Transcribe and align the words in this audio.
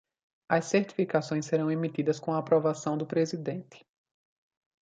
As 0.49 0.65
certificações 0.65 1.45
serão 1.45 1.69
emitidas 1.69 2.19
com 2.19 2.33
a 2.33 2.39
aprovação 2.39 2.97
do 2.97 3.05
Presidente. 3.05 3.85